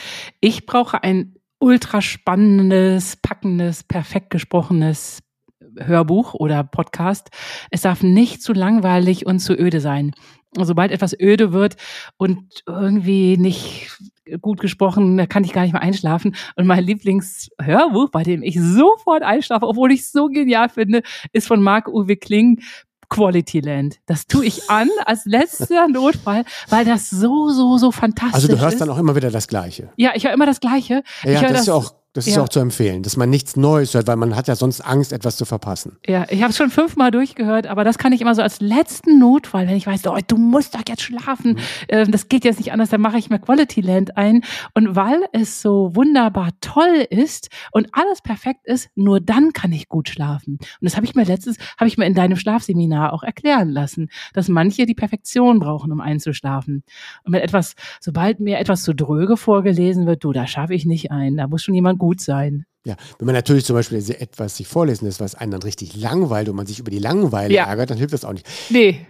[0.41, 5.19] Ich brauche ein ultra spannendes, packendes, perfekt gesprochenes
[5.77, 7.29] Hörbuch oder Podcast.
[7.71, 10.13] Es darf nicht zu langweilig und zu öde sein.
[10.55, 11.75] Sobald etwas öde wird
[12.17, 13.97] und irgendwie nicht
[14.41, 16.35] gut gesprochen, da kann ich gar nicht mehr einschlafen.
[16.55, 21.47] Und mein Lieblingshörbuch, bei dem ich sofort einschlafe, obwohl ich es so genial finde, ist
[21.47, 22.61] von Marc-Uwe Kling,
[23.09, 23.99] Quality Land.
[24.05, 28.35] Das tue ich an als letzter Notfall, weil das so, so, so fantastisch ist.
[28.35, 28.81] Also du hörst ist.
[28.81, 29.89] dann auch immer wieder das Gleiche.
[29.95, 31.03] Ja, ich höre immer das Gleiche.
[31.23, 32.41] Ja, ja das, das, ist ja auch das ist ja.
[32.41, 35.37] auch zu empfehlen, dass man nichts Neues hört, weil man hat ja sonst Angst, etwas
[35.37, 35.97] zu verpassen.
[36.07, 39.19] Ja, ich habe es schon fünfmal durchgehört, aber das kann ich immer so als letzten
[39.19, 41.57] Notfall, wenn ich weiß, oh, du musst doch jetzt schlafen, mhm.
[41.89, 44.41] äh, das geht jetzt nicht anders, dann mache ich mir Quality Land ein.
[44.73, 49.87] Und weil es so wunderbar toll ist und alles perfekt ist, nur dann kann ich
[49.87, 50.53] gut schlafen.
[50.53, 54.09] Und das habe ich mir letztens, habe ich mir in deinem Schlafseminar auch erklären lassen,
[54.33, 56.83] dass manche die Perfektion brauchen, um einzuschlafen.
[57.25, 61.11] Und wenn etwas, sobald mir etwas zu dröge vorgelesen wird, du, da schaffe ich nicht
[61.11, 62.65] ein, da muss schon jemand gut gut sein.
[62.85, 66.47] Ja, wenn man natürlich zum Beispiel etwas sich vorlesen lässt, was einen dann richtig langweilt
[66.47, 67.65] und man sich über die Langeweile ja.
[67.65, 68.47] ärgert, dann hilft das auch nicht.
[68.69, 69.05] Nee.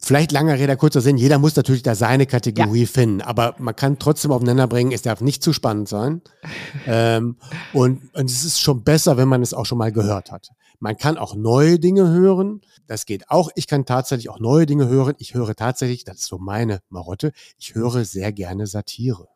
[0.00, 1.16] Vielleicht langer Rede, kurzer Sinn.
[1.16, 2.86] Jeder muss natürlich da seine Kategorie ja.
[2.86, 4.92] finden, aber man kann trotzdem aufeinander bringen.
[4.92, 6.22] Es darf nicht zu spannend sein.
[6.86, 7.38] ähm,
[7.72, 10.50] und, und es ist schon besser, wenn man es auch schon mal gehört hat.
[10.78, 12.60] Man kann auch neue Dinge hören.
[12.86, 13.50] Das geht auch.
[13.56, 15.14] Ich kann tatsächlich auch neue Dinge hören.
[15.18, 19.26] Ich höre tatsächlich, das ist so meine Marotte, ich höre sehr gerne Satire.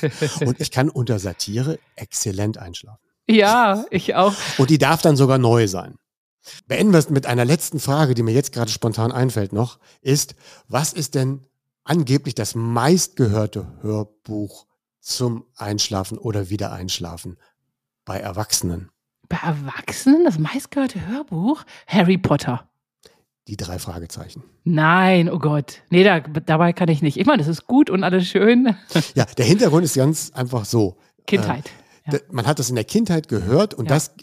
[0.44, 3.00] Und ich kann unter Satire exzellent einschlafen.
[3.26, 4.34] Ja, ich auch.
[4.58, 5.96] Und die darf dann sogar neu sein.
[6.66, 10.34] Beenden wir es mit einer letzten Frage, die mir jetzt gerade spontan einfällt noch, ist,
[10.68, 11.46] was ist denn
[11.84, 14.66] angeblich das meistgehörte Hörbuch
[15.00, 17.38] zum Einschlafen oder Wiedereinschlafen
[18.04, 18.90] bei Erwachsenen?
[19.28, 21.64] Bei Erwachsenen das meistgehörte Hörbuch?
[21.86, 22.68] Harry Potter.
[23.46, 24.42] Die drei Fragezeichen.
[24.64, 25.82] Nein, oh Gott.
[25.90, 27.18] Nee, da, dabei kann ich nicht.
[27.18, 28.74] Ich meine, das ist gut und alles schön.
[29.14, 30.96] Ja, der Hintergrund ist ganz einfach so.
[31.26, 31.70] Kindheit.
[32.06, 32.18] Äh, ja.
[32.30, 33.94] Man hat das in der Kindheit gehört und ja.
[33.94, 34.14] das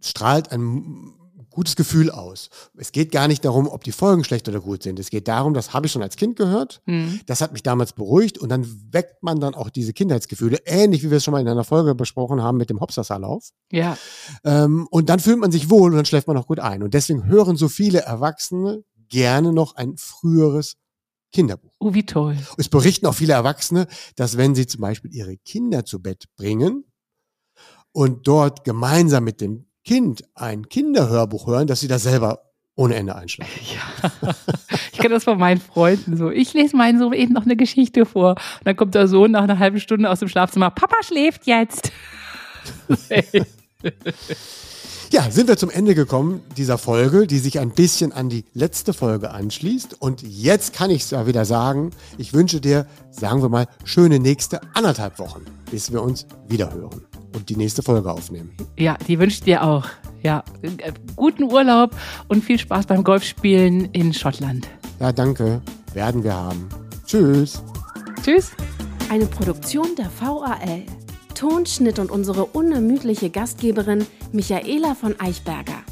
[0.00, 1.14] strahlt ein
[1.54, 2.50] gutes Gefühl aus.
[2.76, 4.98] Es geht gar nicht darum, ob die Folgen schlecht oder gut sind.
[4.98, 6.82] Es geht darum, das habe ich schon als Kind gehört.
[6.86, 7.20] Mhm.
[7.26, 11.10] Das hat mich damals beruhigt und dann weckt man dann auch diese Kindheitsgefühle, ähnlich wie
[11.10, 13.50] wir es schon mal in einer Folge besprochen haben mit dem Hopsasserlauf.
[13.72, 13.96] Ja.
[14.44, 16.82] Ähm, und dann fühlt man sich wohl und dann schläft man auch gut ein.
[16.82, 20.76] Und deswegen hören so viele Erwachsene gerne noch ein früheres
[21.32, 21.72] Kinderbuch.
[21.78, 22.36] Oh, wie toll.
[22.56, 23.86] Es berichten auch viele Erwachsene,
[24.16, 26.84] dass wenn sie zum Beispiel ihre Kinder zu Bett bringen
[27.92, 32.40] und dort gemeinsam mit dem Kind ein Kinderhörbuch hören, dass sie da selber
[32.76, 33.52] ohne Ende einschlafen.
[33.72, 34.10] Ja,
[34.92, 36.30] ich kenne das von meinen Freunden so.
[36.30, 38.30] Ich lese meinen Sohn eben noch eine Geschichte vor.
[38.30, 40.70] Und dann kommt der Sohn nach einer halben Stunde aus dem Schlafzimmer.
[40.70, 41.92] Papa schläft jetzt.
[45.10, 48.92] ja, sind wir zum Ende gekommen dieser Folge, die sich ein bisschen an die letzte
[48.92, 50.00] Folge anschließt.
[50.00, 51.90] Und jetzt kann ich es ja wieder sagen.
[52.18, 57.06] Ich wünsche dir, sagen wir mal, schöne nächste anderthalb Wochen, bis wir uns wieder hören
[57.34, 58.52] und die nächste Folge aufnehmen.
[58.76, 59.86] Ja, die wünsche ich dir auch.
[60.22, 60.42] Ja,
[61.16, 61.94] guten Urlaub
[62.28, 64.68] und viel Spaß beim Golfspielen in Schottland.
[64.98, 65.60] Ja, danke.
[65.92, 66.68] Werden wir haben.
[67.06, 67.62] Tschüss.
[68.22, 68.52] Tschüss.
[69.10, 70.84] Eine Produktion der VAL.
[71.34, 75.82] Tonschnitt und unsere unermüdliche Gastgeberin Michaela von Eichberger.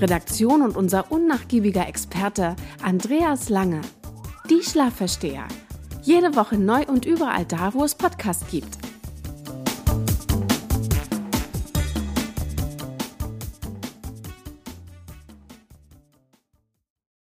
[0.00, 3.80] Redaktion und unser unnachgiebiger Experte Andreas Lange.
[4.50, 5.46] Die Schlafversteher.
[6.02, 8.78] Jede Woche neu und überall da, wo es Podcasts gibt.